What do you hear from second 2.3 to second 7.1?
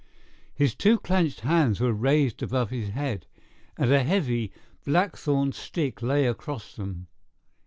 above his head, and a heavy, blackthorn stick lay across them.